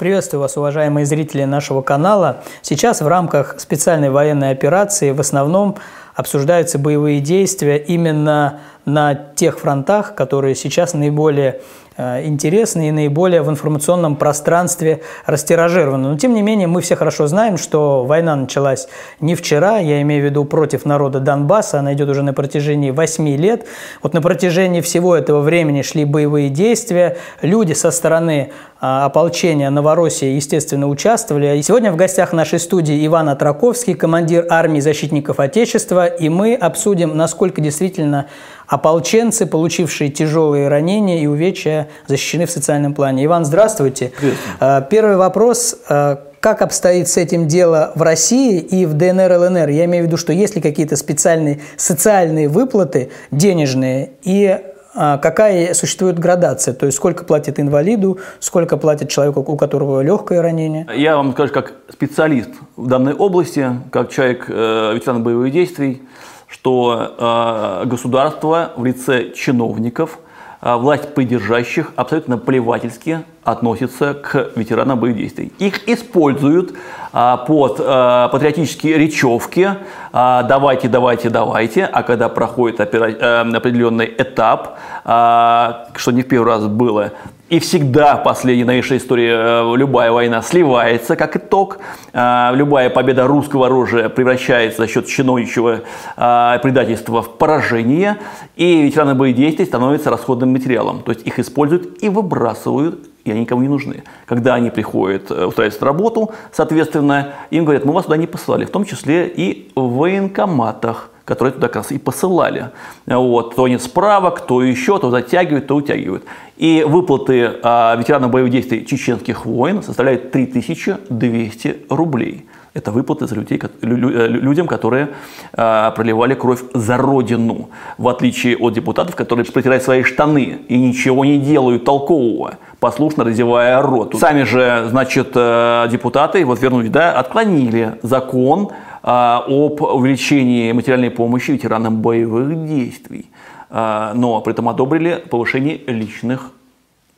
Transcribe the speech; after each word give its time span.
Приветствую 0.00 0.40
вас, 0.40 0.56
уважаемые 0.56 1.04
зрители 1.04 1.44
нашего 1.44 1.82
канала. 1.82 2.42
Сейчас 2.62 3.02
в 3.02 3.06
рамках 3.06 3.60
специальной 3.60 4.08
военной 4.08 4.50
операции 4.50 5.10
в 5.10 5.20
основном 5.20 5.76
обсуждаются 6.14 6.78
боевые 6.78 7.20
действия 7.20 7.76
именно 7.76 8.60
на 8.92 9.14
тех 9.14 9.58
фронтах, 9.58 10.14
которые 10.14 10.54
сейчас 10.54 10.94
наиболее 10.94 11.60
Э, 12.02 12.24
интересны 12.24 12.88
и 12.88 12.92
наиболее 12.92 13.42
в 13.42 13.50
информационном 13.50 14.16
пространстве 14.16 15.02
растиражированы. 15.26 16.08
Но 16.10 16.16
тем 16.16 16.32
не 16.32 16.40
менее 16.40 16.66
мы 16.66 16.80
все 16.80 16.96
хорошо 16.96 17.26
знаем, 17.26 17.58
что 17.58 18.06
война 18.06 18.36
началась 18.36 18.88
не 19.20 19.34
вчера, 19.34 19.78
я 19.78 20.00
имею 20.00 20.22
в 20.22 20.24
виду 20.24 20.46
против 20.46 20.86
народа 20.86 21.20
Донбасса, 21.20 21.80
она 21.80 21.92
идет 21.92 22.08
уже 22.08 22.22
на 22.22 22.32
протяжении 22.32 22.90
8 22.90 23.28
лет. 23.36 23.66
Вот 24.02 24.14
на 24.14 24.22
протяжении 24.22 24.80
всего 24.80 25.14
этого 25.14 25.42
времени 25.42 25.82
шли 25.82 26.06
боевые 26.06 26.48
действия, 26.48 27.18
люди 27.42 27.74
со 27.74 27.90
стороны 27.90 28.50
а, 28.80 29.04
ополчения 29.04 29.68
Новороссии, 29.68 30.28
естественно, 30.28 30.88
участвовали. 30.88 31.58
И 31.58 31.62
сегодня 31.62 31.92
в 31.92 31.96
гостях 31.96 32.32
нашей 32.32 32.60
студии 32.60 33.04
Иван 33.06 33.28
Атраковский, 33.28 33.92
командир 33.92 34.46
армии 34.48 34.80
защитников 34.80 35.38
Отечества, 35.38 36.06
и 36.06 36.30
мы 36.30 36.54
обсудим, 36.54 37.14
насколько 37.14 37.60
действительно 37.60 38.28
ополченцы, 38.70 39.46
получившие 39.46 40.10
тяжелые 40.10 40.68
ранения 40.68 41.20
и 41.20 41.26
увечья, 41.26 41.88
защищены 42.06 42.46
в 42.46 42.50
социальном 42.50 42.94
плане. 42.94 43.24
Иван, 43.24 43.44
здравствуйте. 43.44 44.12
А, 44.60 44.80
первый 44.80 45.16
вопрос. 45.16 45.76
А, 45.88 46.22
как 46.38 46.62
обстоит 46.62 47.08
с 47.08 47.18
этим 47.18 47.48
дело 47.48 47.92
в 47.96 48.02
России 48.02 48.60
и 48.60 48.86
в 48.86 48.94
ДНР, 48.94 49.32
ЛНР? 49.32 49.68
Я 49.68 49.84
имею 49.84 50.04
в 50.04 50.06
виду, 50.06 50.16
что 50.16 50.32
есть 50.32 50.54
ли 50.54 50.62
какие-то 50.62 50.96
специальные 50.96 51.60
социальные 51.76 52.48
выплаты 52.48 53.10
денежные 53.32 54.12
и 54.22 54.58
а, 54.94 55.18
какая 55.18 55.74
существует 55.74 56.18
градация, 56.18 56.72
то 56.72 56.86
есть 56.86 56.96
сколько 56.96 57.24
платит 57.24 57.58
инвалиду, 57.58 58.18
сколько 58.38 58.76
платит 58.76 59.08
человеку, 59.08 59.40
у 59.40 59.56
которого 59.56 60.00
легкое 60.00 60.42
ранение? 60.42 60.86
Я 60.96 61.16
вам 61.16 61.32
скажу, 61.32 61.52
как 61.52 61.74
специалист 61.92 62.50
в 62.76 62.86
данной 62.86 63.14
области, 63.14 63.68
как 63.90 64.10
человек 64.10 64.46
э, 64.48 64.94
ветеран 64.94 65.24
боевых 65.24 65.52
действий, 65.52 66.02
что 66.50 67.82
э, 67.82 67.86
государство 67.86 68.72
в 68.76 68.84
лице 68.84 69.32
чиновников, 69.32 70.18
э, 70.60 70.74
власть 70.74 71.14
поддержащих 71.14 71.92
абсолютно 71.96 72.38
плевательски 72.38 73.24
относится 73.44 74.14
к 74.14 74.50
ветеранам 74.56 74.98
боевых 74.98 75.18
действий. 75.18 75.52
Их 75.58 75.88
используют 75.88 76.74
а, 77.12 77.38
под 77.38 77.80
а, 77.80 78.28
патриотические 78.28 78.98
речевки 78.98 79.70
а, 80.12 80.42
«давайте, 80.42 80.88
давайте, 80.88 81.30
давайте», 81.30 81.84
а 81.84 82.02
когда 82.02 82.28
проходит 82.28 82.80
опера... 82.80 83.10
а, 83.20 83.40
определенный 83.56 84.14
этап, 84.18 84.78
а, 85.04 85.88
что 85.96 86.12
не 86.12 86.22
в 86.22 86.28
первый 86.28 86.48
раз 86.48 86.66
было, 86.66 87.12
и 87.50 87.58
всегда 87.58 88.16
в 88.16 88.22
последней 88.22 88.62
новейшей 88.62 88.98
истории 88.98 89.28
э, 89.28 89.76
любая 89.76 90.12
война 90.12 90.40
сливается 90.40 91.16
как 91.16 91.36
итог. 91.36 91.78
Э, 92.12 92.50
любая 92.54 92.90
победа 92.90 93.26
русского 93.26 93.66
оружия 93.66 94.08
превращается 94.08 94.82
за 94.82 94.88
счет 94.88 95.08
чиновничьего 95.08 95.80
э, 96.16 96.58
предательства 96.62 97.22
в 97.22 97.30
поражение. 97.30 98.18
И 98.54 98.82
ветераны 98.82 99.16
боевых 99.16 99.36
действий 99.36 99.66
становятся 99.66 100.10
расходным 100.10 100.52
материалом. 100.52 101.02
То 101.02 101.10
есть 101.10 101.26
их 101.26 101.40
используют 101.40 102.00
и 102.02 102.08
выбрасывают 102.08 103.08
и 103.24 103.30
они 103.30 103.40
никому 103.40 103.60
не 103.60 103.68
нужны. 103.68 104.04
Когда 104.26 104.54
они 104.54 104.70
приходят 104.70 105.30
устраиваться 105.30 105.84
работу, 105.84 106.32
соответственно, 106.52 107.34
им 107.50 107.64
говорят, 107.64 107.84
мы 107.84 107.92
вас 107.92 108.04
туда 108.04 108.16
не 108.16 108.26
посылали, 108.26 108.64
в 108.64 108.70
том 108.70 108.86
числе 108.86 109.26
и 109.28 109.70
в 109.74 109.96
военкоматах 109.96 111.10
которые 111.30 111.52
туда 111.54 111.68
как 111.68 111.76
раз 111.76 111.92
и 111.92 111.98
посылали. 111.98 112.70
Вот, 113.06 113.54
то 113.54 113.68
нет 113.68 113.80
справок, 113.80 114.40
то 114.40 114.64
еще, 114.64 114.98
то 114.98 115.10
затягивают, 115.10 115.68
то 115.68 115.76
утягивают. 115.76 116.24
И 116.56 116.84
выплаты 116.84 117.52
а, 117.62 117.94
ветеранам 117.94 118.32
боевых 118.32 118.50
действий 118.50 118.84
чеченских 118.84 119.46
войн 119.46 119.80
составляют 119.84 120.32
3200 120.32 121.86
рублей. 121.88 122.46
Это 122.74 122.92
выплаты 122.92 123.26
за 123.26 123.34
людей, 123.34 123.60
людям, 123.82 124.68
которые 124.68 125.08
э, 125.52 125.90
проливали 125.96 126.34
кровь 126.34 126.60
за 126.72 126.96
родину, 126.96 127.70
в 127.98 128.06
отличие 128.06 128.56
от 128.56 128.74
депутатов, 128.74 129.16
которые 129.16 129.44
протирают 129.44 129.82
свои 129.82 130.04
штаны 130.04 130.60
и 130.68 130.78
ничего 130.78 131.24
не 131.24 131.38
делают 131.38 131.84
толкового, 131.84 132.58
послушно 132.78 133.24
разевая 133.24 133.82
рот. 133.82 134.14
Сами 134.20 134.44
же, 134.44 134.86
значит, 134.88 135.32
э, 135.34 135.88
депутаты, 135.90 136.44
вот 136.44 136.62
вернуть, 136.62 136.92
да, 136.92 137.12
отклонили 137.12 137.98
закон 138.02 138.68
э, 138.68 138.89
об 139.02 139.80
увеличении 139.80 140.72
материальной 140.72 141.10
помощи 141.10 141.52
ветеранам 141.52 142.02
боевых 142.02 142.66
действий, 142.66 143.30
э, 143.70 144.12
но 144.14 144.40
при 144.40 144.52
этом 144.52 144.68
одобрили 144.68 145.22
повышение 145.30 145.80
личных 145.86 146.50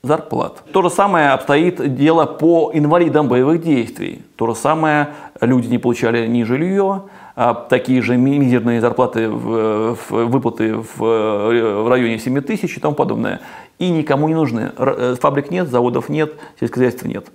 зарплат. 0.02 0.62
То 0.72 0.82
же 0.82 0.90
самое 0.90 1.30
обстоит 1.30 1.94
дело 1.94 2.26
по 2.26 2.70
инвалидам 2.74 3.28
боевых 3.28 3.62
действий. 3.62 4.22
То 4.36 4.46
же 4.46 4.54
самое 4.54 5.08
люди 5.40 5.68
не 5.68 5.78
получали 5.78 6.26
ни 6.26 6.42
жилье, 6.42 7.02
а 7.34 7.54
такие 7.54 8.02
же 8.02 8.16
мизерные 8.16 8.80
зарплаты, 8.80 9.28
в, 9.28 9.94
в, 9.94 10.10
выплаты 10.10 10.74
в, 10.74 10.98
в 10.98 11.88
районе 11.88 12.18
7 12.18 12.40
тысяч 12.42 12.76
и 12.76 12.80
тому 12.80 12.94
подобное. 12.94 13.40
И 13.78 13.90
никому 13.90 14.28
не 14.28 14.34
нужны. 14.34 14.72
Э, 14.76 15.16
фабрик 15.20 15.50
нет, 15.50 15.68
заводов 15.68 16.08
нет, 16.08 16.34
сельскохозяйства 16.60 17.06
нет. 17.08 17.26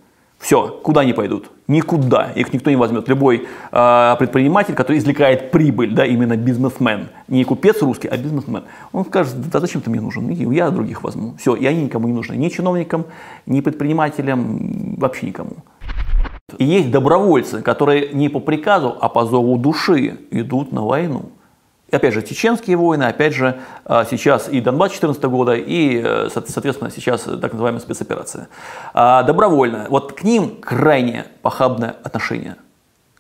Все, 0.48 0.80
куда 0.82 1.02
они 1.02 1.12
пойдут? 1.12 1.52
Никуда. 1.68 2.32
Их 2.32 2.54
никто 2.54 2.70
не 2.70 2.78
возьмет. 2.78 3.10
Любой 3.10 3.46
э, 3.70 4.16
предприниматель, 4.18 4.76
который 4.76 4.98
извлекает 4.98 5.52
прибыль, 5.52 5.94
да, 5.94 6.06
именно 6.06 6.38
бизнесмен, 6.38 7.10
не 7.28 7.44
купец 7.44 7.82
русский, 7.82 8.08
а 8.08 8.16
бизнесмен, 8.16 8.64
он 8.94 9.04
скажет, 9.04 9.36
да 9.52 9.60
зачем 9.60 9.82
ты 9.82 9.90
мне 9.90 10.00
нужен? 10.00 10.30
Я 10.30 10.70
других 10.70 11.04
возьму. 11.04 11.34
Все, 11.38 11.54
и 11.54 11.66
они 11.66 11.84
никому 11.84 12.08
не 12.08 12.14
нужны. 12.14 12.38
Ни 12.38 12.48
чиновникам, 12.48 13.08
ни 13.46 13.60
предпринимателям, 13.60 14.96
вообще 14.96 15.26
никому. 15.26 15.52
И 16.58 16.64
есть 16.64 16.92
добровольцы, 16.92 17.62
которые 17.62 18.14
не 18.14 18.30
по 18.30 18.40
приказу, 18.40 18.96
а 19.02 19.10
по 19.10 19.26
зову 19.26 19.58
души 19.58 20.18
идут 20.32 20.72
на 20.72 20.86
войну. 20.86 21.24
Опять 21.90 22.14
же, 22.14 22.22
чеченские 22.22 22.76
войны, 22.76 23.04
опять 23.04 23.34
же, 23.34 23.60
а, 23.86 24.04
сейчас 24.04 24.50
и 24.50 24.60
Донбасс 24.60 24.90
2014 24.90 25.30
года, 25.30 25.54
и, 25.56 26.02
э, 26.04 26.28
соответственно, 26.34 26.92
сейчас 26.92 27.22
так 27.22 27.54
называемая 27.54 27.80
спецоперация. 27.80 28.50
А, 28.94 29.24
добровольно. 29.24 29.86
Вот 29.90 30.12
к 30.12 30.24
ним 30.24 30.58
крайне 30.60 31.28
похабное 31.42 31.96
отношение. 32.04 32.58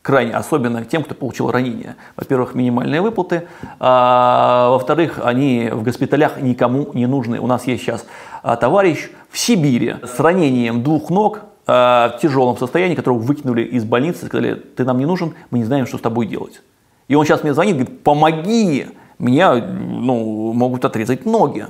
Крайне, 0.01 0.33
особенно 0.33 0.83
к 0.83 0.89
тем, 0.89 1.03
кто 1.03 1.15
получил 1.15 1.49
ранение. 1.49 1.95
Во-первых, 2.17 2.55
минимальные 2.55 2.99
выплаты. 2.99 3.47
А, 3.79 4.71
во-вторых, 4.71 5.21
они 5.23 5.69
в 5.71 5.83
госпиталях 5.83 6.41
никому 6.41 6.91
не 6.93 7.05
нужны. 7.05 7.39
У 7.39 7.47
нас 7.47 7.67
есть 7.67 7.83
сейчас 7.83 8.05
товарищ 8.43 9.09
в 9.29 9.37
Сибири 9.37 9.95
с 10.03 10.19
ранением 10.19 10.83
двух 10.83 11.09
ног, 11.09 11.41
в 11.65 12.19
тяжелом 12.21 12.57
состоянии, 12.57 12.95
которого 12.95 13.19
выкинули 13.19 13.61
из 13.61 13.83
больницы, 13.83 14.25
сказали, 14.25 14.55
ты 14.55 14.85
нам 14.85 14.97
не 14.99 15.05
нужен, 15.05 15.33
мы 15.49 15.59
не 15.59 15.65
знаем, 15.65 15.85
что 15.85 15.97
с 15.97 16.01
тобой 16.01 16.25
делать. 16.25 16.61
И 17.07 17.15
он 17.15 17.25
сейчас 17.25 17.43
мне 17.43 17.53
звонит, 17.53 17.75
говорит, 17.75 18.03
помоги, 18.03 18.87
меня 19.19 19.55
ну, 19.55 20.53
могут 20.53 20.85
отрезать 20.85 21.25
ноги. 21.25 21.65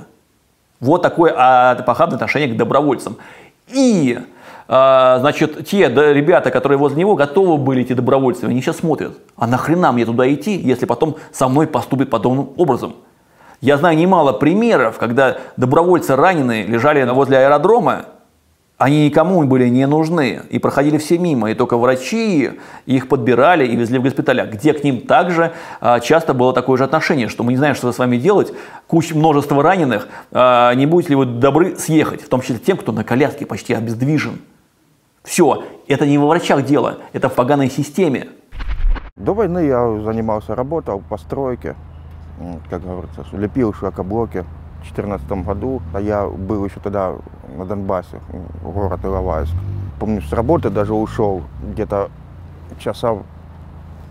Вот 0.80 1.02
такое 1.02 1.34
а, 1.36 1.74
похабное 1.82 2.16
отношение 2.16 2.48
к 2.48 2.56
добровольцам. 2.56 3.16
И, 3.68 4.18
а, 4.68 5.18
значит, 5.20 5.66
те 5.66 5.88
ребята, 5.88 6.50
которые 6.50 6.78
возле 6.78 6.98
него 7.00 7.14
готовы 7.14 7.56
были 7.56 7.82
идти 7.82 7.94
добровольцами, 7.94 8.50
они 8.52 8.60
сейчас 8.60 8.76
смотрят, 8.78 9.18
а 9.36 9.46
нахрена 9.46 9.92
мне 9.92 10.04
туда 10.04 10.32
идти, 10.32 10.56
если 10.56 10.86
потом 10.86 11.16
со 11.32 11.48
мной 11.48 11.66
поступит 11.66 12.10
подобным 12.10 12.50
образом? 12.56 12.94
Я 13.60 13.76
знаю 13.76 13.96
немало 13.96 14.32
примеров, 14.32 14.98
когда 14.98 15.38
добровольцы 15.56 16.14
раненые 16.14 16.64
лежали 16.64 17.04
возле 17.10 17.38
аэродрома, 17.38 18.06
они 18.78 19.06
никому 19.06 19.42
были 19.42 19.68
не 19.68 19.86
нужны 19.88 20.42
и 20.50 20.60
проходили 20.60 20.98
все 20.98 21.18
мимо, 21.18 21.50
и 21.50 21.54
только 21.54 21.76
врачи 21.76 22.52
их 22.86 23.08
подбирали 23.08 23.66
и 23.66 23.74
везли 23.74 23.98
в 23.98 24.02
госпиталя, 24.02 24.46
где 24.46 24.72
к 24.72 24.84
ним 24.84 25.00
также 25.00 25.52
а, 25.80 25.98
часто 25.98 26.32
было 26.32 26.52
такое 26.52 26.78
же 26.78 26.84
отношение, 26.84 27.26
что 27.26 27.42
мы 27.42 27.52
не 27.52 27.56
знаем, 27.58 27.74
что 27.74 27.90
с 27.90 27.98
вами 27.98 28.18
делать, 28.18 28.52
куча 28.86 29.16
множества 29.16 29.60
раненых, 29.64 30.08
а, 30.30 30.72
не 30.74 30.86
будете 30.86 31.10
ли 31.10 31.16
вы 31.16 31.26
добры 31.26 31.74
съехать, 31.74 32.22
в 32.22 32.28
том 32.28 32.40
числе 32.40 32.58
тем, 32.58 32.76
кто 32.76 32.92
на 32.92 33.02
коляске 33.02 33.46
почти 33.46 33.74
обездвижен. 33.74 34.38
Все, 35.24 35.64
это 35.88 36.06
не 36.06 36.16
во 36.16 36.28
врачах 36.28 36.64
дело, 36.64 36.98
это 37.12 37.28
в 37.28 37.34
поганой 37.34 37.70
системе. 37.70 38.28
До 39.16 39.34
войны 39.34 39.66
я 39.66 40.00
занимался, 40.04 40.54
работал 40.54 41.02
по 41.08 41.18
стройке, 41.18 41.74
как 42.70 42.84
говорится, 42.84 43.24
лепил 43.32 43.74
шлакоблоки. 43.74 44.44
2014 44.82 45.28
году, 45.44 45.82
а 45.92 46.00
я 46.00 46.26
был 46.26 46.64
еще 46.64 46.80
тогда 46.80 47.14
на 47.56 47.64
Донбассе, 47.64 48.20
город 48.62 49.00
Иловайск. 49.04 49.52
Помню, 49.98 50.22
с 50.22 50.32
работы 50.32 50.70
даже 50.70 50.94
ушел 50.94 51.42
где-то 51.62 52.10
часа, 52.78 53.18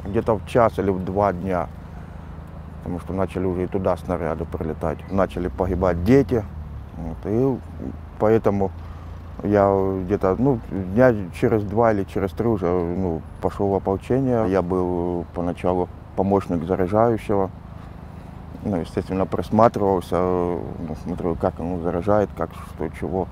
где-то 0.05 0.37
в 0.37 0.47
час 0.47 0.77
или 0.79 0.89
в 0.89 1.03
два 1.03 1.33
дня, 1.33 1.67
потому 2.79 2.99
что 2.99 3.13
начали 3.13 3.45
уже 3.45 3.63
и 3.63 3.67
туда 3.67 3.95
снаряды 3.97 4.45
прилетать. 4.45 4.99
Начали 5.11 5.47
погибать 5.47 6.03
дети, 6.03 6.43
вот, 6.97 7.17
и 7.25 7.57
поэтому 8.19 8.71
я 9.43 9.71
где-то, 10.05 10.35
ну, 10.39 10.59
дня 10.71 11.13
через 11.39 11.63
два 11.63 11.91
или 11.93 12.03
через 12.05 12.31
три 12.31 12.47
уже 12.47 12.65
ну, 12.65 13.21
пошел 13.41 13.69
в 13.69 13.75
ополчение. 13.75 14.49
Я 14.49 14.61
был 14.61 15.25
поначалу 15.35 15.89
помощник 16.15 16.63
заряжающего, 16.63 17.51
ну, 18.69 18.77
естественно, 18.77 19.25
присматривался, 19.25 20.17
ну, 20.17 20.95
смотрю, 21.03 21.35
как 21.35 21.59
он 21.59 21.81
заражает, 21.81 22.29
как, 22.37 22.49
что, 22.53 22.89
чего. 22.99 23.27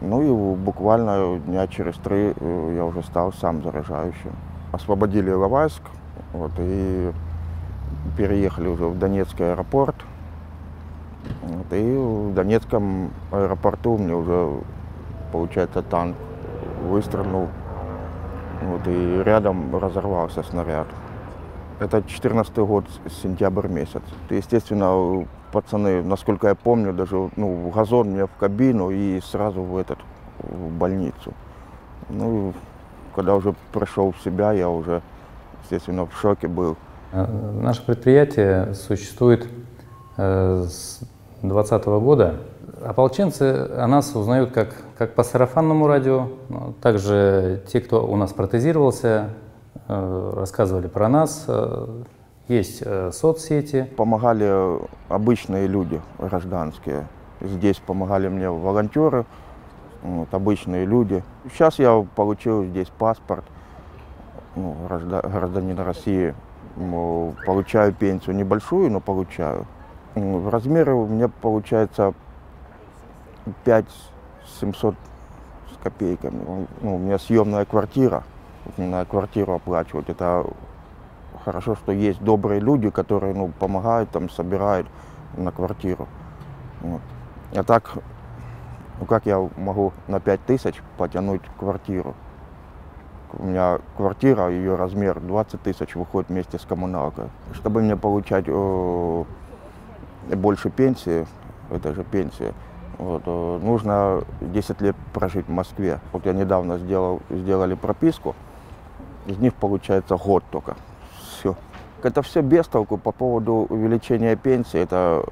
Ну 0.00 0.22
и 0.22 0.56
буквально 0.56 1.38
дня 1.38 1.66
через 1.68 1.94
три 1.96 2.34
э, 2.34 2.72
я 2.76 2.84
уже 2.84 3.02
стал 3.02 3.32
сам 3.32 3.62
заражающим. 3.62 4.32
Освободили 4.72 5.30
Иловайск, 5.30 5.82
вот, 6.32 6.50
и 6.58 7.12
переехали 8.16 8.68
уже 8.68 8.86
в 8.86 8.98
Донецкий 8.98 9.52
аэропорт. 9.52 9.96
Вот, 11.42 11.66
и 11.70 11.96
в 11.96 12.34
Донецком 12.34 13.10
аэропорту 13.30 13.96
мне 13.96 14.14
уже, 14.14 14.60
получается, 15.30 15.82
танк 15.82 16.16
выстрелил. 16.88 17.48
Вот, 18.62 18.80
и 18.86 19.22
рядом 19.24 19.76
разорвался 19.76 20.42
снаряд. 20.42 20.88
Это 21.82 22.00
14 22.00 22.56
год, 22.58 22.84
сентябрь 23.24 23.66
месяц. 23.66 24.02
Естественно, 24.30 25.26
пацаны, 25.50 26.04
насколько 26.04 26.46
я 26.46 26.54
помню, 26.54 26.92
даже 26.92 27.28
ну, 27.34 27.72
газон 27.74 28.10
мне 28.10 28.26
в 28.26 28.30
кабину 28.38 28.90
и 28.90 29.20
сразу 29.20 29.62
в 29.62 29.76
этот, 29.76 29.98
в 30.38 30.70
больницу. 30.70 31.34
Ну, 32.08 32.54
когда 33.16 33.34
уже 33.34 33.52
пришел 33.72 34.12
в 34.12 34.22
себя, 34.22 34.52
я 34.52 34.68
уже, 34.68 35.02
естественно, 35.64 36.06
в 36.06 36.16
шоке 36.20 36.46
был. 36.46 36.76
Э, 37.10 37.26
наше 37.60 37.84
предприятие 37.84 38.74
существует 38.74 39.48
э, 40.18 40.64
с 40.68 41.00
2020 41.42 41.84
года. 41.86 42.36
Ополченцы 42.80 43.68
о 43.76 43.88
нас 43.88 44.14
узнают 44.14 44.52
как, 44.52 44.76
как 44.96 45.16
по 45.16 45.24
сарафанному 45.24 45.88
радио, 45.88 46.28
также 46.80 47.64
те, 47.66 47.80
кто 47.80 48.06
у 48.06 48.14
нас 48.14 48.32
протезировался, 48.32 49.30
рассказывали 50.34 50.88
про 50.88 51.08
нас. 51.08 51.48
Есть 52.48 52.82
соцсети. 53.12 53.88
Помогали 53.96 54.78
обычные 55.08 55.66
люди, 55.66 56.00
гражданские. 56.18 57.06
Здесь 57.40 57.76
помогали 57.78 58.28
мне 58.28 58.50
волонтеры, 58.50 59.24
вот, 60.02 60.32
обычные 60.32 60.84
люди. 60.84 61.22
Сейчас 61.50 61.78
я 61.78 62.06
получил 62.14 62.64
здесь 62.64 62.88
паспорт 62.98 63.44
ну, 64.54 64.76
гражданина 64.88 65.84
России. 65.84 66.34
Получаю 67.46 67.92
пенсию 67.92 68.36
небольшую, 68.36 68.90
но 68.90 69.00
получаю. 69.00 69.66
В 70.14 70.48
размере 70.48 70.92
у 70.92 71.06
меня 71.06 71.28
получается 71.28 72.14
5 73.64 73.84
700 74.60 74.94
с 75.72 75.82
копейками. 75.82 76.66
Ну, 76.80 76.94
у 76.94 76.98
меня 76.98 77.18
съемная 77.18 77.64
квартира. 77.64 78.22
На 78.76 79.04
квартиру 79.04 79.54
оплачивать. 79.54 80.08
Это 80.08 80.46
хорошо, 81.44 81.74
что 81.74 81.92
есть 81.92 82.22
добрые 82.22 82.60
люди, 82.60 82.90
которые 82.90 83.34
ну, 83.34 83.48
помогают, 83.48 84.10
там, 84.10 84.30
собирают 84.30 84.86
на 85.36 85.50
квартиру. 85.50 86.08
Вот. 86.80 87.00
А 87.54 87.62
так, 87.62 87.94
ну 89.00 89.06
как 89.06 89.26
я 89.26 89.48
могу 89.56 89.92
на 90.08 90.20
5 90.20 90.40
тысяч 90.46 90.82
потянуть 90.96 91.42
квартиру? 91.58 92.14
У 93.34 93.46
меня 93.46 93.78
квартира, 93.96 94.50
ее 94.50 94.74
размер 94.74 95.20
20 95.20 95.62
тысяч 95.62 95.94
выходит 95.94 96.28
вместе 96.28 96.58
с 96.58 96.62
коммуналкой. 96.62 97.30
Чтобы 97.54 97.80
мне 97.80 97.96
получать 97.96 98.44
э, 98.46 99.24
больше 100.34 100.68
пенсии, 100.68 101.26
это 101.70 101.94
же 101.94 102.04
пенсия, 102.04 102.52
вот, 102.98 103.22
э, 103.24 103.58
нужно 103.62 104.22
10 104.40 104.80
лет 104.82 104.96
прожить 105.14 105.46
в 105.46 105.50
Москве. 105.50 105.98
Вот 106.12 106.26
я 106.26 106.34
недавно 106.34 106.76
сделал, 106.76 107.22
сделали 107.30 107.74
прописку, 107.74 108.36
из 109.26 109.38
них 109.38 109.54
получается 109.54 110.16
год 110.16 110.44
только. 110.50 110.76
Все. 111.20 111.54
Это 112.02 112.22
все 112.22 112.40
без 112.40 112.66
толку 112.66 112.98
по 112.98 113.12
поводу 113.12 113.66
увеличения 113.68 114.36
пенсии. 114.36 114.80
Это 114.80 115.24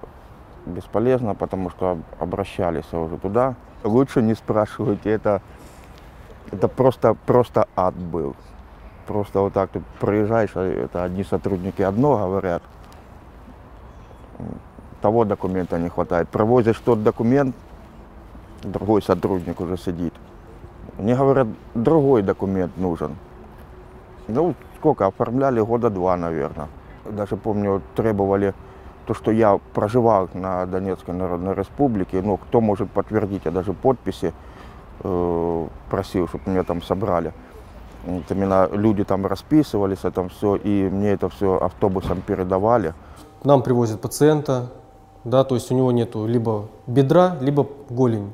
бесполезно, 0.67 1.35
потому 1.35 1.71
что 1.71 1.99
обращались 2.19 2.93
уже 2.93 3.17
туда. 3.19 3.55
Лучше 3.83 4.23
не 4.23 4.35
спрашивайте, 4.35 5.11
это 5.11 5.41
это 6.51 6.69
просто, 6.69 7.15
просто 7.27 7.69
ад 7.77 7.95
был. 7.95 8.35
Просто 9.07 9.41
вот 9.41 9.53
так 9.53 9.71
ты 9.71 9.83
проезжаешь, 9.99 10.51
а 10.55 10.65
это 10.65 11.05
одни 11.05 11.25
сотрудники 11.25 11.83
одно 11.83 12.17
говорят, 12.17 12.63
того 15.01 15.25
документа 15.25 15.79
не 15.79 15.89
хватает. 15.89 16.29
Провозишь 16.29 16.79
тот 16.79 17.03
документ, 17.03 17.55
другой 18.63 19.03
сотрудник 19.03 19.61
уже 19.61 19.77
сидит. 19.77 20.15
Мне 20.99 21.15
говорят, 21.15 21.49
другой 21.75 22.23
документ 22.23 22.77
нужен. 22.77 23.17
Ну, 24.31 24.55
сколько, 24.79 25.07
оформляли 25.07 25.61
года 25.61 25.91
два, 25.91 26.17
наверное. 26.17 26.69
Даже 27.05 27.37
помню, 27.37 27.83
требовали 27.95 28.55
то, 29.07 29.15
что 29.15 29.31
я 29.31 29.59
проживал 29.75 30.29
на 30.35 30.67
Донецкой 30.67 31.15
Народной 31.15 31.55
Республике, 31.55 32.23
ну, 32.23 32.37
кто 32.37 32.61
может 32.61 32.91
подтвердить, 32.91 33.43
я 33.45 33.51
даже 33.51 33.73
подписи 33.73 34.33
Э, 35.03 35.67
просил, 35.89 36.29
чтобы 36.29 36.51
меня 36.51 36.63
там 36.63 36.83
собрали. 36.83 37.33
Вот 38.05 38.25
именно 38.31 38.69
люди 38.71 39.03
там 39.03 39.27
расписывались, 39.27 40.01
это 40.05 40.29
все, 40.29 40.57
и 40.57 40.91
мне 40.91 41.13
это 41.13 41.31
все 41.31 41.57
автобусом 41.57 42.21
передавали. 42.21 42.93
К 43.43 43.47
нам 43.47 43.63
привозят 43.63 44.03
пациента, 44.03 44.73
да, 45.25 45.45
то 45.45 45.55
есть 45.55 45.71
у 45.73 45.75
него 45.75 45.91
нету 45.91 46.27
либо 46.27 46.67
бедра, 46.87 47.37
либо 47.41 47.67
голень. 47.89 48.33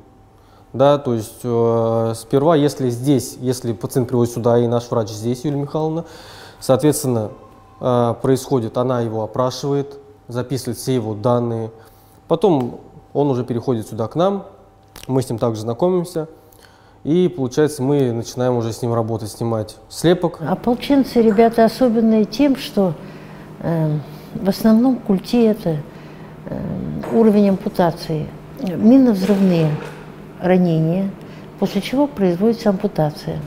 Да, 0.77 0.99
то 0.99 1.15
есть 1.15 1.39
э, 1.43 2.13
сперва, 2.15 2.55
если 2.55 2.91
здесь, 2.91 3.37
если 3.39 3.73
пациент 3.73 4.09
приводит 4.09 4.31
сюда, 4.31 4.59
и 4.59 4.67
наш 4.67 4.91
врач 4.91 5.09
здесь, 5.09 5.43
Юлия 5.43 5.57
Михайловна, 5.57 6.05
соответственно, 6.59 7.31
э, 7.81 8.13
происходит, 8.21 8.77
она 8.77 9.01
его 9.01 9.23
опрашивает, 9.23 9.97
записывает 10.27 10.77
все 10.77 10.93
его 10.93 11.15
данные. 11.15 11.71
Потом 12.27 12.81
он 13.13 13.31
уже 13.31 13.43
переходит 13.43 13.87
сюда 13.87 14.07
к 14.07 14.15
нам, 14.15 14.45
мы 15.07 15.23
с 15.23 15.29
ним 15.29 15.39
также 15.39 15.61
знакомимся. 15.61 16.27
И, 17.03 17.27
получается, 17.27 17.81
мы 17.81 18.11
начинаем 18.11 18.55
уже 18.55 18.71
с 18.71 18.83
ним 18.83 18.93
работать, 18.93 19.31
снимать 19.31 19.77
слепок. 19.89 20.39
Ополченцы 20.47 21.23
ребята 21.23 21.65
особенные 21.65 22.25
тем, 22.25 22.55
что 22.55 22.93
э, 23.61 23.97
в 24.35 24.47
основном 24.47 24.97
культи 24.97 25.43
это 25.43 25.77
э, 26.45 26.59
уровень 27.13 27.49
ампутации. 27.49 28.27
Минно-взрывные 28.61 29.71
ранения, 30.41 31.09
после 31.59 31.81
чего 31.81 32.07
производится 32.07 32.69
ампутация. 32.69 33.39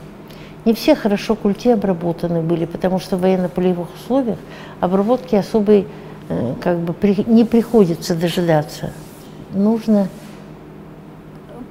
Не 0.64 0.74
все 0.74 0.94
хорошо 0.94 1.36
культи 1.36 1.68
обработаны 1.68 2.42
были, 2.42 2.66
потому 2.66 2.98
что 2.98 3.16
в 3.16 3.20
военно-полевых 3.20 3.88
условиях 3.94 4.38
обработки 4.80 5.34
особой 5.34 5.86
э, 6.28 6.54
как 6.60 6.78
бы 6.78 6.94
не 7.26 7.44
приходится 7.44 8.14
дожидаться. 8.14 8.92
Нужно 9.54 10.08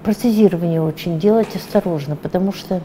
протезирование 0.04 0.82
очень 0.82 1.20
делать 1.20 1.56
осторожно, 1.56 2.16
потому 2.16 2.52
что 2.52 2.82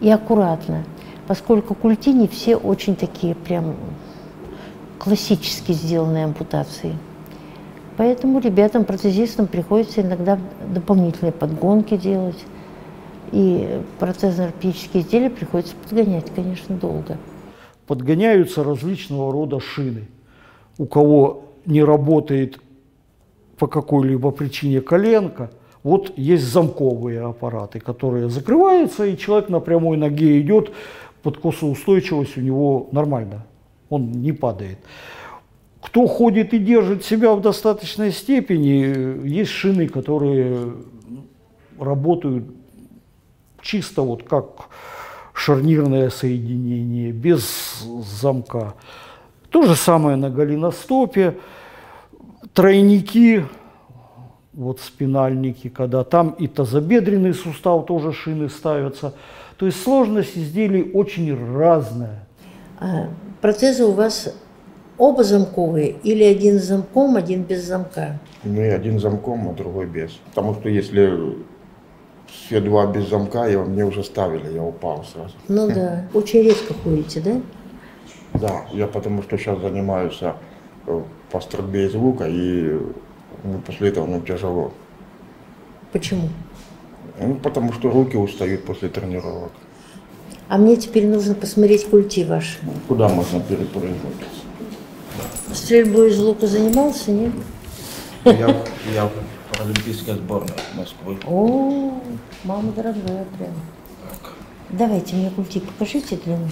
и 0.00 0.10
аккуратно, 0.10 0.84
поскольку 1.26 1.74
культи 1.74 2.12
не 2.12 2.28
все 2.28 2.56
очень 2.56 2.94
такие 2.94 3.34
прям 3.34 3.74
классически 4.98 5.72
сделанные 5.72 6.24
ампутации. 6.24 6.94
Поэтому 7.98 8.38
ребятам, 8.38 8.84
протезистам 8.84 9.48
приходится 9.48 10.02
иногда 10.02 10.38
дополнительные 10.72 11.32
подгонки 11.32 11.96
делать. 11.96 12.38
И 13.32 13.82
протезно-ортопедические 13.98 15.02
изделия 15.02 15.30
приходится 15.30 15.74
подгонять, 15.74 16.32
конечно, 16.32 16.76
долго. 16.76 17.18
Подгоняются 17.88 18.62
различного 18.62 19.32
рода 19.32 19.58
шины. 19.58 20.06
У 20.78 20.86
кого 20.86 21.46
не 21.66 21.82
работает 21.82 22.60
по 23.58 23.66
какой-либо 23.66 24.30
причине 24.30 24.80
коленка, 24.80 25.50
вот 25.82 26.16
есть 26.16 26.44
замковые 26.44 27.22
аппараты, 27.22 27.80
которые 27.80 28.30
закрываются, 28.30 29.06
и 29.06 29.18
человек 29.18 29.48
на 29.48 29.58
прямой 29.58 29.96
ноге 29.96 30.40
идет, 30.40 30.70
подкосоустойчивость 31.24 32.36
у 32.36 32.40
него 32.42 32.88
нормально, 32.92 33.44
он 33.88 34.12
не 34.12 34.30
падает. 34.30 34.78
Кто 35.82 36.06
ходит 36.06 36.54
и 36.54 36.58
держит 36.58 37.04
себя 37.04 37.34
в 37.34 37.40
достаточной 37.40 38.12
степени, 38.12 39.26
есть 39.26 39.50
шины, 39.50 39.88
которые 39.88 40.72
работают 41.78 42.44
чисто 43.62 44.02
вот 44.02 44.24
как 44.24 44.68
шарнирное 45.32 46.10
соединение, 46.10 47.12
без 47.12 47.84
замка. 48.20 48.74
То 49.50 49.62
же 49.62 49.76
самое 49.76 50.16
на 50.16 50.30
голеностопе. 50.30 51.38
Тройники 52.54 53.44
вот 54.58 54.80
спинальники, 54.80 55.68
когда 55.68 56.02
там 56.02 56.30
и 56.30 56.48
тазобедренный 56.48 57.32
сустав 57.32 57.86
тоже 57.86 58.12
шины 58.12 58.48
ставятся. 58.48 59.14
То 59.56 59.66
есть 59.66 59.80
сложность 59.82 60.36
изделий 60.36 60.90
очень 60.92 61.56
разная. 61.56 62.26
А 62.80 63.08
протезы 63.40 63.84
у 63.84 63.92
вас 63.92 64.34
оба 64.98 65.24
замковые 65.24 65.96
или 66.02 66.24
один 66.24 66.58
с 66.58 66.64
замком, 66.64 67.16
один 67.16 67.42
без 67.42 67.64
замка? 67.64 68.18
Ну 68.44 68.60
и 68.60 68.68
один 68.68 68.98
замком, 68.98 69.48
а 69.48 69.52
другой 69.52 69.86
без. 69.86 70.12
Потому 70.30 70.54
что 70.54 70.68
если 70.68 71.36
все 72.26 72.60
два 72.60 72.86
без 72.86 73.08
замка, 73.08 73.46
его 73.46 73.64
мне 73.64 73.84
уже 73.84 74.04
ставили, 74.04 74.52
я 74.52 74.62
упал 74.62 75.04
сразу. 75.04 75.34
Ну 75.48 75.68
да. 75.68 76.04
Очень 76.12 76.42
редко 76.42 76.74
ходите, 76.74 77.20
да? 77.20 77.40
Да, 78.34 78.64
я 78.72 78.86
потому 78.86 79.22
что 79.22 79.38
сейчас 79.38 79.60
занимаюсь 79.60 80.18
э, 80.20 80.32
по 81.30 81.40
стрельбе 81.40 81.86
и 81.86 82.78
ну, 83.44 83.60
после 83.64 83.88
этого 83.88 84.06
ну, 84.06 84.20
тяжело. 84.20 84.72
Почему? 85.92 86.28
Ну, 87.20 87.36
потому 87.36 87.72
что 87.72 87.90
руки 87.90 88.16
устают 88.16 88.64
после 88.64 88.88
тренировок. 88.88 89.52
А 90.48 90.58
мне 90.58 90.76
теперь 90.76 91.06
нужно 91.06 91.34
посмотреть 91.34 91.86
культи 91.86 92.24
ваши. 92.24 92.58
Куда 92.86 93.08
можно 93.08 93.40
перепрыгнуть? 93.40 93.98
Стрельбой 95.52 96.10
из 96.10 96.18
лука 96.18 96.46
занимался, 96.46 97.10
нет? 97.10 97.32
Я, 98.24 98.64
я 98.92 99.06
в 99.06 99.12
паралимпийской 99.50 100.14
сборной 100.14 100.54
Москвы. 100.74 101.18
О, 101.26 102.00
мама 102.44 102.72
дорогая 102.72 103.24
прям. 103.36 103.52
Давайте 104.70 105.16
мне 105.16 105.30
культи 105.30 105.60
покажите 105.60 106.16
длину. 106.16 106.48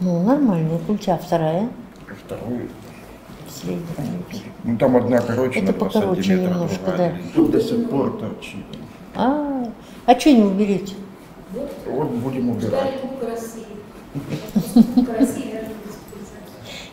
Ну, 0.00 0.22
нормальная 0.22 0.78
культя, 0.78 1.18
вторая. 1.18 1.68
Вторую. 2.24 2.68
Средняя. 3.48 3.84
Ну 4.62 4.78
там 4.78 4.96
одна 4.96 5.20
короче 5.20 5.60
Это 5.60 5.72
покороче 5.72 6.36
немножко, 6.36 6.94
да. 6.96 7.12
Тут 7.34 7.50
до 7.50 7.60
сих 7.60 7.90
пор 7.90 8.18
торчит. 8.18 8.64
А, 9.14 9.64
а 10.06 10.20
что 10.20 10.32
не 10.32 10.42
уберете? 10.42 10.94
Вот 11.86 12.10
будем 12.10 12.50
убирать. 12.50 13.00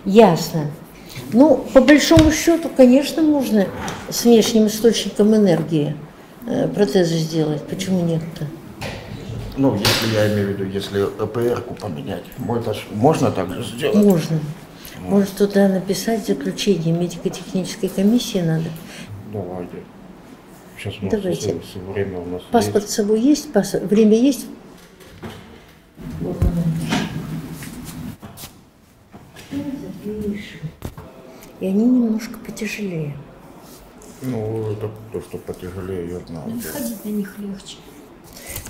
Ясно. 0.06 0.72
Ну, 1.34 1.58
по 1.74 1.82
большому 1.82 2.32
счету, 2.32 2.70
конечно, 2.70 3.22
можно 3.22 3.68
с 4.10 4.24
внешним 4.24 4.68
источником 4.68 5.36
энергии 5.36 5.96
э, 6.46 6.68
протезы 6.70 7.18
сделать. 7.18 7.62
Почему 7.64 8.04
нет-то? 8.06 8.46
Ну, 9.58 9.76
если 9.76 10.16
я 10.16 10.28
имею 10.34 10.48
в 10.48 10.50
виду, 10.52 10.64
если 10.70 11.04
ЭПР-ку 11.04 11.74
поменять, 11.74 12.24
можно, 12.38 13.32
так 13.32 13.50
же 13.52 13.64
сделать? 13.66 13.96
Можно. 13.98 14.40
Может, 15.02 15.32
туда 15.32 15.68
написать 15.68 16.26
заключение 16.26 16.94
медико-технической 16.96 17.90
комиссии 17.90 18.40
надо. 18.40 18.66
Давайте. 19.34 19.78
Сейчас 20.78 20.94
у 21.02 21.06
нас 21.06 21.14
Давайте. 21.14 21.42
всё- 21.42 21.60
всё 21.60 21.80
время 21.92 22.20
у 22.20 22.26
нас 22.26 22.42
Паспорт 22.52 22.90
с 22.90 22.94
собой 22.96 23.20
есть? 23.20 23.52
Пас- 23.52 23.74
Время 23.74 24.16
есть? 24.18 24.46
Вот 26.22 26.38
оно. 26.42 26.52
И 31.60 31.68
они 31.68 31.86
немножко 31.86 32.38
потяжелее. 32.40 33.16
Ну, 34.22 34.72
это 34.72 34.90
то, 35.12 35.22
что 35.22 35.38
потяжелее, 35.38 36.10
я 36.10 36.20
знаю. 36.28 36.62
Ходить 36.62 37.06
на 37.06 37.10
них 37.10 37.38
легче. 37.40 37.78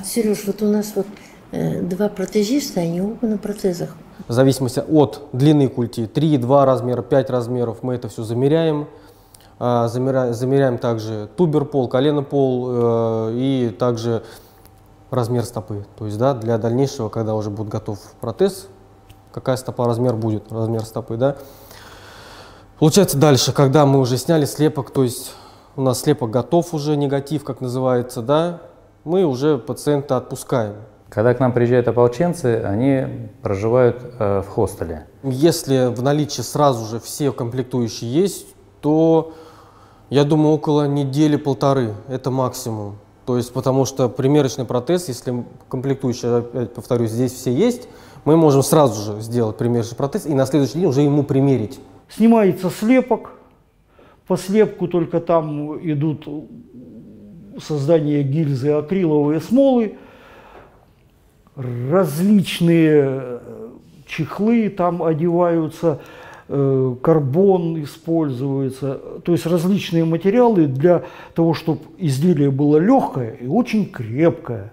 Сереж, 0.03 0.44
вот 0.46 0.62
у 0.62 0.65
нас 0.65 0.94
вот 0.96 1.08
э, 1.51 1.82
два 1.82 2.10
протезиста, 2.10 2.82
они 2.82 3.01
оба 3.01 3.27
на 3.27 3.38
протезах. 3.38 3.96
В 4.27 4.34
зависимости 4.34 4.84
от 4.88 5.27
длины 5.34 5.70
культи, 5.70 6.06
3, 6.08 6.38
2 6.38 6.65
размера, 6.65 7.01
5 7.01 7.29
размеров, 7.29 7.84
мы 7.84 7.96
это 7.96 8.10
все 8.10 8.24
замеряем. 8.24 8.88
А, 9.60 9.88
Замеряем, 9.88 10.34
замеряем 10.34 10.77
также 10.77 11.29
туберпол, 11.36 11.88
коленопол 11.88 12.67
э, 12.70 13.32
и 13.36 13.75
также 13.77 14.24
размер 15.10 15.46
стопы. 15.46 15.86
То 15.98 16.06
есть 16.06 16.17
да, 16.17 16.34
для 16.34 16.58
дальнейшего, 16.58 17.10
когда 17.10 17.34
уже 17.34 17.50
будет 17.50 17.70
готов 17.70 18.00
протез, 18.22 18.67
какая 19.32 19.58
стопа 19.58 19.86
размер 19.86 20.15
будет, 20.15 20.51
размер 20.51 20.86
стопы. 20.86 21.17
Да. 21.17 21.38
Получается 22.79 23.17
дальше, 23.17 23.53
когда 23.53 23.88
мы 23.88 24.00
уже 24.00 24.17
сняли 24.17 24.46
слепок, 24.46 24.91
то 24.91 25.03
есть 25.03 25.34
у 25.75 25.81
нас 25.81 26.01
слепок 26.01 26.29
готов 26.29 26.75
уже, 26.75 26.96
негатив, 26.96 27.43
как 27.43 27.60
называется, 27.60 28.22
да, 28.22 28.62
мы 29.03 29.25
уже 29.25 29.57
пациента 29.57 30.15
отпускаем. 30.15 30.75
Когда 31.10 31.34
к 31.34 31.39
нам 31.39 31.53
приезжают 31.53 31.88
ополченцы, 31.88 32.62
они 32.63 33.29
проживают 33.41 33.98
э, 34.19 34.41
в 34.41 34.50
хостеле. 34.50 35.07
Если 35.24 35.88
в 35.88 36.03
наличии 36.03 36.41
сразу 36.41 36.86
же 36.86 37.00
все 37.00 37.31
комплектующие 37.31 38.13
есть, 38.13 38.46
то 38.81 39.34
я 40.12 40.24
думаю 40.24 40.53
около 40.53 40.88
недели-полторы, 40.88 41.96
это 42.10 42.29
максимум. 42.29 42.98
То 43.25 43.38
есть 43.38 43.53
потому 43.53 43.86
что 43.86 44.07
примерочный 44.07 44.65
протез, 44.65 45.07
если 45.07 45.43
комплектующие, 45.67 46.38
опять 46.38 46.74
повторюсь, 46.75 47.10
здесь 47.10 47.34
все 47.34 47.51
есть, 47.51 47.88
мы 48.24 48.38
можем 48.38 48.62
сразу 48.62 49.01
же 49.01 49.22
сделать 49.22 49.57
примерочный 49.57 49.98
протез 49.98 50.27
и 50.27 50.34
на 50.36 50.46
следующий 50.46 50.75
день 50.75 50.86
уже 50.86 51.01
ему 51.01 51.24
примерить. 51.24 51.79
Снимается 52.09 52.69
слепок, 52.69 53.31
по 54.27 54.37
слепку 54.37 54.87
только 54.87 55.19
там 55.19 55.77
идут 55.79 56.27
создание 57.59 58.23
гильзы 58.23 58.71
акриловые 58.71 59.39
смолы, 59.39 59.95
различные 61.55 63.03
э, 63.03 63.39
чехлы 64.05 64.69
там 64.69 65.01
одеваются, 65.01 65.99
э, 66.47 66.95
карбон 67.01 67.81
используется, 67.83 68.99
то 69.23 69.31
есть 69.31 69.45
различные 69.45 70.05
материалы 70.05 70.67
для 70.67 71.03
того, 71.33 71.53
чтобы 71.53 71.81
изделие 71.97 72.51
было 72.51 72.77
легкое 72.77 73.31
и 73.41 73.47
очень 73.47 73.89
крепкое. 73.89 74.71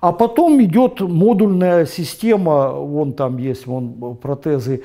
А 0.00 0.12
потом 0.12 0.62
идет 0.62 1.00
модульная 1.00 1.84
система, 1.86 2.70
вон 2.70 3.12
там 3.14 3.36
есть 3.38 3.66
вон 3.66 4.16
протезы, 4.16 4.82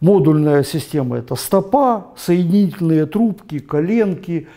модульная 0.00 0.62
система 0.62 1.18
это 1.18 1.34
стопа, 1.34 2.08
соединительные 2.16 3.06
трубки, 3.06 3.58
коленки. 3.58 4.48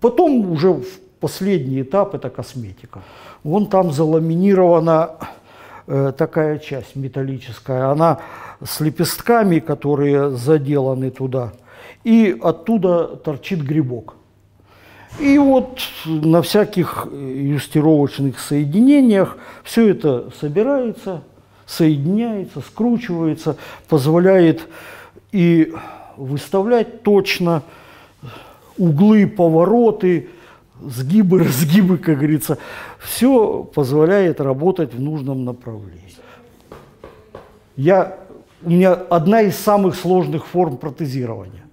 Потом 0.00 0.50
уже 0.52 0.72
в 0.72 0.86
последний 1.20 1.82
этап 1.82 2.14
это 2.14 2.30
косметика. 2.30 3.02
Вон 3.44 3.66
там 3.66 3.92
заламинирована 3.92 5.10
э, 5.86 6.12
такая 6.16 6.58
часть 6.58 6.96
металлическая, 6.96 7.90
она 7.90 8.20
с 8.62 8.80
лепестками, 8.80 9.58
которые 9.58 10.30
заделаны 10.30 11.10
туда, 11.10 11.52
и 12.04 12.38
оттуда 12.42 13.16
торчит 13.16 13.60
грибок. 13.60 14.14
И 15.18 15.38
вот 15.38 15.80
на 16.06 16.40
всяких 16.40 17.08
э, 17.10 17.16
юстировочных 17.16 18.38
соединениях 18.38 19.36
все 19.64 19.88
это 19.90 20.30
собирается, 20.38 21.22
соединяется, 21.70 22.60
скручивается, 22.60 23.56
позволяет 23.88 24.66
и 25.30 25.72
выставлять 26.16 27.04
точно 27.04 27.62
углы, 28.76 29.28
повороты, 29.28 30.30
сгибы, 30.82 31.38
разгибы, 31.44 31.98
как 31.98 32.16
говорится. 32.16 32.58
Все 32.98 33.62
позволяет 33.62 34.40
работать 34.40 34.94
в 34.94 35.00
нужном 35.00 35.44
направлении. 35.44 36.00
Я, 37.76 38.18
у 38.62 38.70
меня 38.70 38.92
одна 38.92 39.42
из 39.42 39.56
самых 39.56 39.94
сложных 39.94 40.46
форм 40.46 40.76
протезирования. 40.76 41.64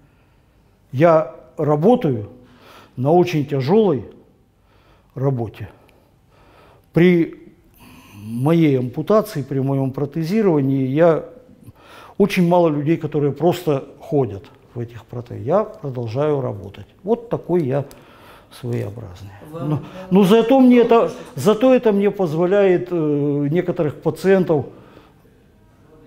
Я 0.92 1.36
работаю 1.58 2.30
на 2.96 3.12
очень 3.12 3.48
тяжелой 3.48 4.06
работе. 5.16 5.70
При 6.94 7.47
моей 8.24 8.80
ампутации, 8.80 9.42
при 9.42 9.60
моем 9.60 9.92
протезировании 9.92 10.88
я 10.88 11.26
очень 12.18 12.48
мало 12.48 12.70
людей, 12.70 12.98
которые 12.98 13.32
просто 13.32 13.86
ходят 14.00 14.46
в 14.74 14.80
этих 14.80 15.06
протезах. 15.06 15.46
Я 15.46 15.64
продолжаю 15.64 16.42
работать. 16.42 16.88
Вот 17.04 17.30
такой 17.30 17.64
я 17.66 17.86
своеобразный. 18.52 19.32
Но, 19.52 19.82
но 20.10 20.24
зато, 20.24 20.60
мне 20.60 20.80
это, 20.80 21.12
зато 21.36 21.74
это 21.74 21.92
мне 21.92 22.12
позволяет 22.12 22.88
э, 22.92 23.48
некоторых 23.52 24.02
пациентов 24.02 24.68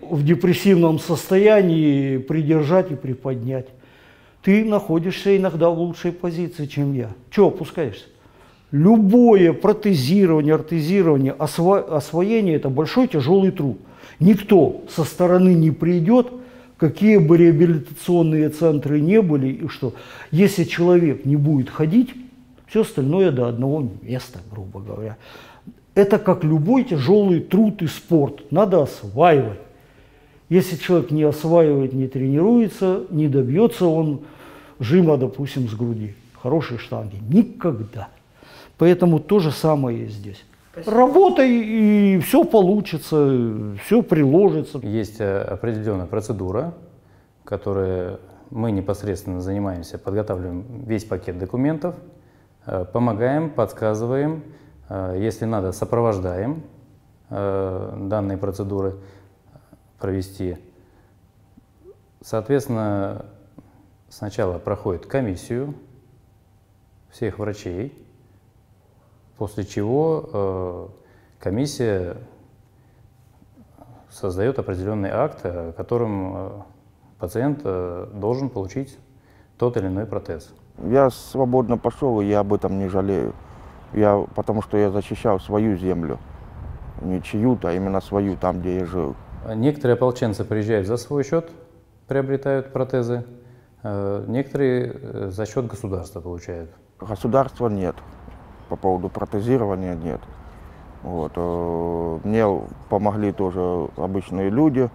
в 0.01 0.25
депрессивном 0.25 0.99
состоянии 0.99 2.17
придержать 2.19 2.91
и 2.91 2.97
приподнять. 2.97 3.69
Ты 4.43 4.65
находишься 4.65 5.37
иногда 5.37 5.69
в 5.69 5.79
лучшей 5.79 6.13
позиции, 6.13 6.67
чем 6.67 6.95
я. 6.95 7.11
Чего 7.31 7.49
опускаешься? 7.49 8.07
Любое 8.73 9.53
протезирование, 9.53 10.55
артезирование, 10.55 11.33
осво- 11.33 11.97
освоение– 11.97 12.55
это 12.57 12.69
большой 12.69 13.09
тяжелый 13.09 13.51
труд. 13.51 13.79
Никто 14.21 14.83
со 14.89 15.03
стороны 15.03 15.55
не 15.55 15.73
придет, 15.73 16.29
какие 16.77 17.17
бы 17.17 17.37
реабилитационные 17.37 18.49
центры 18.51 19.01
не 19.01 19.21
были, 19.23 19.49
и 19.49 19.69
что. 19.69 19.95
Если 20.31 20.65
человек 20.65 21.25
не 21.25 21.37
будет 21.37 21.69
ходить, 21.69 22.11
все 22.69 22.83
остальное 22.83 23.33
до 23.33 23.49
одного 23.49 23.89
места, 24.03 24.39
грубо 24.51 24.81
говоря. 24.81 25.17
Это 25.97 26.19
как 26.19 26.45
любой 26.45 26.85
тяжелый 26.85 27.41
труд 27.41 27.83
и 27.83 27.89
спорт. 27.89 28.53
Надо 28.53 28.83
осваивать. 28.83 29.59
Если 30.49 30.77
человек 30.77 31.11
не 31.11 31.25
осваивает, 31.25 31.93
не 31.93 32.07
тренируется, 32.07 33.05
не 33.11 33.27
добьется 33.27 33.87
он 33.87 34.21
жима, 34.79 35.17
допустим, 35.17 35.69
с 35.69 35.75
груди, 35.75 36.15
хорошей 36.41 36.79
штанги. 36.79 37.17
Никогда. 37.29 38.09
Поэтому 38.81 39.21
то 39.21 39.41
же 39.41 39.51
самое 39.51 40.05
и 40.05 40.07
здесь. 40.07 40.43
Работай, 40.87 41.51
и 41.51 42.19
все 42.21 42.45
получится, 42.45 43.77
все 43.85 44.03
приложится. 44.03 44.79
Есть 44.79 45.21
э, 45.21 45.43
определенная 45.43 46.07
процедура, 46.07 46.73
которая 47.45 48.21
мы 48.49 48.73
непосредственно 48.73 49.43
занимаемся, 49.43 49.99
подготавливаем 49.99 50.85
весь 50.87 51.05
пакет 51.05 51.37
документов, 51.37 51.95
э, 52.65 52.87
помогаем, 52.91 53.51
подсказываем, 53.51 54.45
э, 54.89 55.19
если 55.19 55.45
надо, 55.45 55.73
сопровождаем 55.73 56.63
данные 57.29 58.39
процедуры 58.39 58.97
провести. 60.01 60.57
Соответственно, 62.23 63.27
сначала 64.09 64.59
проходит 64.59 65.07
комиссию 65.07 65.75
всех 67.13 67.39
врачей, 67.39 67.95
после 69.41 69.65
чего 69.65 70.29
э, 70.35 70.89
комиссия 71.39 72.19
создает 74.11 74.59
определенный 74.59 75.09
акт, 75.09 75.39
э, 75.45 75.73
которым 75.75 76.33
э, 76.37 76.51
пациент 77.19 77.63
должен 77.63 78.51
получить 78.51 78.99
тот 79.57 79.79
или 79.79 79.87
иной 79.87 80.05
протез. 80.05 80.53
Я 80.85 81.09
свободно 81.09 81.79
пошел, 81.79 82.21
и 82.21 82.27
я 82.27 82.41
об 82.41 82.53
этом 82.53 82.79
не 82.79 82.89
жалею. 82.89 83.33
Я, 83.95 84.27
потому 84.35 84.61
что 84.61 84.77
я 84.77 84.91
защищал 84.91 85.41
свою 85.41 85.75
землю. 85.79 86.19
Не 87.01 87.23
чью-то, 87.23 87.69
а 87.69 87.73
именно 87.73 88.03
свою, 88.03 88.37
там, 88.37 88.61
где 88.61 88.81
я 88.81 88.85
жил. 88.85 89.17
Некоторые 89.55 89.95
ополченцы 89.95 90.45
приезжают 90.45 90.87
за 90.87 90.99
свой 90.99 91.25
счет, 91.25 91.51
приобретают 92.09 92.75
протезы, 92.75 93.25
некоторые 93.83 95.31
за 95.31 95.47
счет 95.47 95.67
государства 95.67 96.21
получают. 96.21 96.71
Государства 97.01 97.69
нет. 97.69 97.97
По 98.71 98.77
поводу 98.77 99.11
протезирования 99.11 99.95
нет. 99.95 100.21
Вот. 101.03 101.37
Мне 102.25 102.47
помогли 102.89 103.33
тоже 103.33 103.89
обычные 103.97 104.49
люди, 104.49 104.89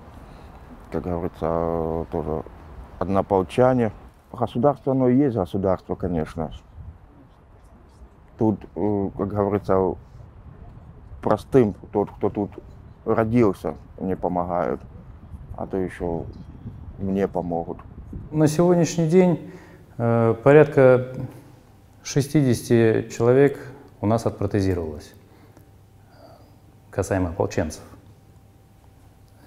как 0.91 1.03
говорится, 1.03 2.05
тоже 2.11 2.43
однополчане. 2.99 3.91
Государство, 4.31 4.93
оно 4.93 5.09
и 5.09 5.17
есть 5.17 5.35
государство, 5.35 5.95
конечно. 5.95 6.51
Тут, 8.37 8.59
э, 8.75 9.09
как 9.17 9.27
говорится, 9.27 9.95
простым, 11.21 11.73
тот, 11.91 12.11
кто 12.11 12.29
тут 12.29 12.51
родился, 13.05 13.75
не 13.99 14.15
помогают, 14.15 14.81
а 15.57 15.67
то 15.67 15.77
еще 15.77 16.23
мне 16.97 17.27
помогут. 17.27 17.77
На 18.31 18.47
сегодняшний 18.47 19.07
день 19.07 19.51
э, 19.97 20.35
порядка 20.43 21.07
60 22.05 23.11
человек 23.11 23.59
у 23.99 24.05
нас 24.05 24.27
отпротезировалось, 24.27 25.11
касаемо 26.91 27.29
ополченцев. 27.29 27.81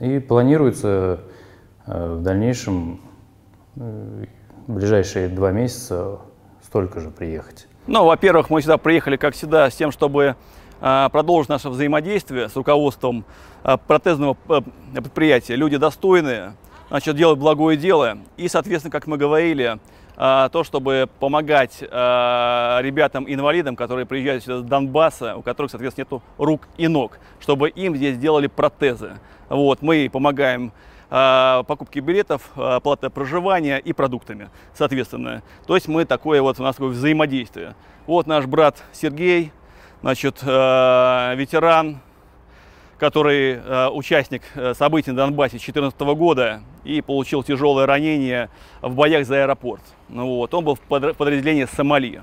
И 0.00 0.18
планируется 0.18 1.20
э, 1.86 2.14
в 2.14 2.22
дальнейшем, 2.22 3.00
э, 3.76 4.24
в 4.66 4.74
ближайшие 4.74 5.28
два 5.28 5.52
месяца, 5.52 6.18
столько 6.64 7.00
же 7.00 7.10
приехать. 7.10 7.68
Ну, 7.86 8.04
во-первых, 8.04 8.50
мы 8.50 8.60
сюда 8.60 8.76
приехали, 8.76 9.16
как 9.16 9.34
всегда, 9.34 9.70
с 9.70 9.76
тем, 9.76 9.92
чтобы 9.92 10.34
э, 10.80 11.08
продолжить 11.12 11.48
наше 11.48 11.68
взаимодействие 11.68 12.48
с 12.48 12.56
руководством 12.56 13.24
протезного 13.86 14.36
предприятия. 14.92 15.54
Люди 15.54 15.76
достойные, 15.76 16.54
значит, 16.88 17.16
делают 17.16 17.38
благое 17.38 17.76
дело. 17.76 18.18
И, 18.36 18.48
соответственно, 18.48 18.90
как 18.90 19.06
мы 19.06 19.16
говорили, 19.16 19.78
то, 20.18 20.64
чтобы 20.64 21.08
помогать 21.20 21.80
ребятам-инвалидам, 21.80 23.76
которые 23.76 24.04
приезжают 24.04 24.42
сюда 24.42 24.58
с 24.58 24.62
Донбасса, 24.62 25.36
у 25.36 25.42
которых, 25.42 25.70
соответственно, 25.70 26.08
нет 26.10 26.22
рук 26.38 26.66
и 26.76 26.88
ног, 26.88 27.20
чтобы 27.38 27.68
им 27.68 27.94
здесь 27.94 28.16
сделали 28.16 28.48
протезы. 28.48 29.12
Вот, 29.48 29.80
мы 29.80 30.10
помогаем 30.12 30.72
э, 31.08 31.62
покупке 31.66 32.00
билетов, 32.00 32.50
оплата 32.56 33.10
проживания 33.10 33.78
и 33.78 33.92
продуктами, 33.92 34.50
соответственно. 34.74 35.42
То 35.66 35.76
есть 35.76 35.86
мы 35.86 36.04
такое 36.04 36.42
вот 36.42 36.58
у 36.58 36.64
нас 36.64 36.74
такое 36.74 36.90
взаимодействие. 36.90 37.76
Вот 38.06 38.26
наш 38.26 38.46
брат 38.46 38.82
Сергей, 38.92 39.52
значит, 40.02 40.42
ветеран, 40.42 42.00
который 42.98 43.60
участник 43.90 44.42
э, 44.54 44.74
событий 44.74 45.12
на 45.12 45.18
Донбассе 45.18 45.52
2014 45.52 46.00
года 46.00 46.62
и 46.88 47.00
получил 47.00 47.42
тяжелое 47.42 47.86
ранение 47.86 48.50
в 48.80 48.94
боях 48.94 49.26
за 49.26 49.42
аэропорт. 49.42 49.82
Ну, 50.08 50.26
вот, 50.26 50.54
он 50.54 50.64
был 50.64 50.74
в 50.74 50.80
подразделении 50.80 51.66
Сомали. 51.66 52.22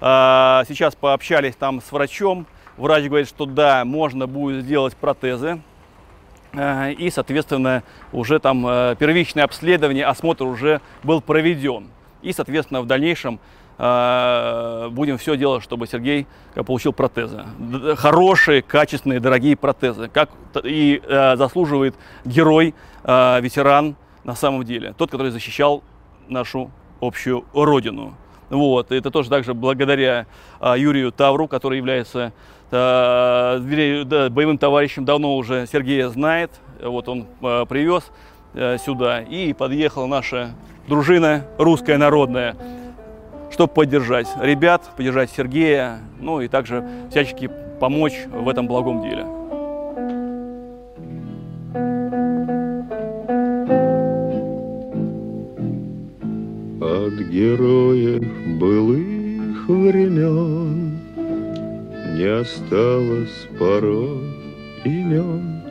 Э, 0.00 0.62
сейчас 0.68 0.94
пообщались 0.94 1.56
там 1.56 1.80
с 1.80 1.90
врачом. 1.90 2.46
Врач 2.76 3.04
говорит, 3.04 3.28
что 3.28 3.46
да, 3.46 3.84
можно 3.84 4.26
будет 4.26 4.64
сделать 4.64 4.96
протезы 4.96 5.60
Э, 6.54 6.92
и, 6.92 7.10
соответственно, 7.10 7.82
уже 8.12 8.38
там 8.38 8.66
э, 8.66 8.96
первичное 8.98 9.44
обследование, 9.44 10.04
осмотр 10.04 10.44
уже 10.44 10.80
был 11.02 11.20
проведен. 11.20 11.88
И, 12.20 12.32
соответственно, 12.32 12.82
в 12.82 12.86
дальнейшем 12.86 13.40
э, 13.78 14.88
будем 14.90 15.18
все 15.18 15.36
делать, 15.36 15.62
чтобы 15.62 15.86
Сергей 15.86 16.26
получил 16.54 16.92
протезы. 16.92 17.44
Хорошие, 17.96 18.62
качественные, 18.62 19.20
дорогие 19.20 19.56
протезы, 19.56 20.08
как 20.08 20.30
и 20.62 21.02
заслуживает 21.08 21.94
герой, 22.24 22.74
ветеран 23.04 23.96
на 24.24 24.34
самом 24.34 24.64
деле, 24.64 24.94
тот, 24.96 25.10
который 25.10 25.30
защищал 25.30 25.82
нашу 26.28 26.70
общую 27.00 27.44
родину. 27.52 28.14
Вот. 28.50 28.92
Это 28.92 29.10
тоже 29.10 29.30
также 29.30 29.54
благодаря 29.54 30.26
Юрию 30.60 31.10
Тавру, 31.10 31.48
который 31.48 31.78
является 31.78 32.32
Э, 32.72 34.04
да, 34.06 34.30
боевым 34.30 34.56
товарищем 34.56 35.04
давно 35.04 35.36
уже 35.36 35.66
Сергея 35.70 36.08
знает. 36.08 36.50
Вот 36.82 37.06
он 37.06 37.26
э, 37.42 37.66
привез 37.68 38.10
э, 38.54 38.78
сюда. 38.78 39.20
И 39.20 39.52
подъехала 39.52 40.06
наша 40.06 40.52
дружина 40.88 41.44
русская 41.58 41.98
народная, 41.98 42.56
чтобы 43.50 43.74
поддержать 43.74 44.26
ребят, 44.40 44.90
поддержать 44.96 45.30
Сергея, 45.30 45.98
ну 46.18 46.40
и 46.40 46.48
также 46.48 46.82
всячески 47.10 47.50
помочь 47.78 48.14
в 48.32 48.48
этом 48.48 48.66
благом 48.66 49.02
деле. 49.02 49.26
Героев 57.32 58.22
былых 58.58 59.66
времен 59.66 60.98
не 62.14 62.26
осталось 62.26 63.48
порой 63.58 64.18
имен. 64.84 65.62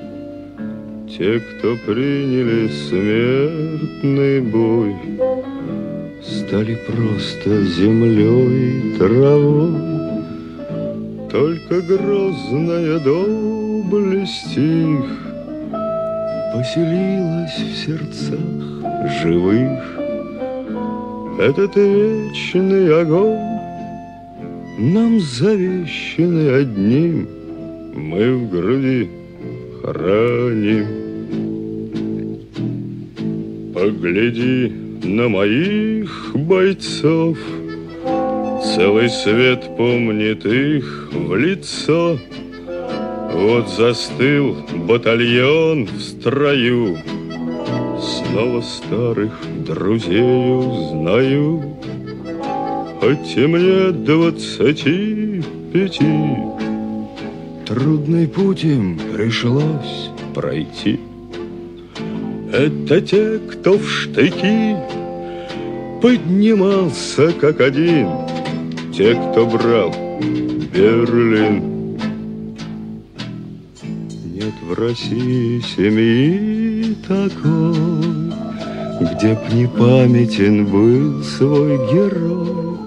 Те, 1.07 1.39
кто 1.39 1.75
приняли 1.85 2.67
смертный 2.67 4.41
бой, 4.41 4.95
Стали 6.23 6.79
просто 6.87 7.63
землей 7.65 8.79
и 8.79 8.97
травой. 8.97 9.75
Только 11.29 11.81
грозная 11.81 12.97
доблесть 12.97 14.57
их 14.57 15.05
Поселилась 16.55 17.59
в 17.59 17.75
сердцах 17.85 19.21
живых. 19.21 20.00
Этот 21.41 21.75
вечный 21.75 23.01
огонь 23.01 23.39
нам 24.77 25.19
завещаны 25.19 26.49
одним, 26.49 27.27
мы 27.95 28.35
в 28.35 28.51
груди 28.51 29.09
храним. 29.81 30.85
Погляди 33.73 34.71
на 35.03 35.29
моих 35.29 36.31
бойцов, 36.35 37.39
Целый 38.75 39.09
свет 39.09 39.63
помнит 39.77 40.45
их 40.45 41.09
в 41.11 41.35
лицо. 41.35 42.19
Вот 43.33 43.67
застыл 43.67 44.57
батальон 44.87 45.85
в 45.85 45.99
строю, 46.01 46.99
Снова 48.31 48.61
старых 48.61 49.33
друзей 49.65 50.21
узнаю. 50.55 51.61
Хоть 53.01 53.35
и 53.35 53.45
мне 53.45 53.91
двадцати 53.91 55.43
пяти, 55.73 56.37
Трудный 57.65 58.29
путь 58.29 58.63
им 58.63 58.97
пришлось 59.13 60.11
пройти. 60.33 61.01
Это 62.53 63.01
те, 63.01 63.39
кто 63.39 63.77
в 63.77 63.89
штыки 63.89 64.77
Поднимался 66.01 67.33
как 67.33 67.59
один, 67.59 68.07
Те, 68.95 69.13
кто 69.13 69.45
брал 69.45 69.93
Берлин. 70.73 71.70
В 74.71 74.73
России 74.73 75.59
семьи 75.75 76.95
такой, 77.05 78.31
Где 79.01 79.33
б 79.33 79.41
не 79.51 79.67
памятен 79.67 80.65
был 80.65 81.21
свой 81.23 81.77
герой. 81.91 82.77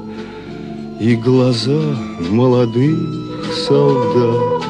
И 0.98 1.14
глаза 1.16 1.82
молодых 2.30 3.54
солдат 3.68 4.62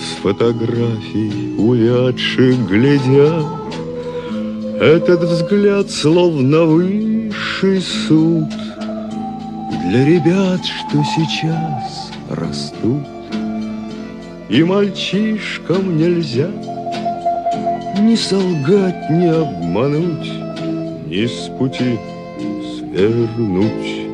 С 0.00 0.20
фотографий 0.20 1.54
увядших 1.56 2.66
глядят 2.68 3.46
Этот 4.80 5.22
взгляд 5.22 5.88
словно 5.88 6.64
высший 6.64 7.80
суд 7.80 8.48
Для 9.88 10.04
ребят, 10.04 10.62
что 10.64 11.04
сейчас 11.14 12.10
растут 12.28 13.17
И 14.48 14.64
мальчишкам 14.64 15.98
нельзя 15.98 16.48
Ни 18.00 18.14
солгать, 18.14 19.10
ни 19.10 19.26
обмануть 19.26 20.32
Ни 21.06 21.26
с 21.26 21.50
пути 21.58 21.98
свернуть 22.78 24.07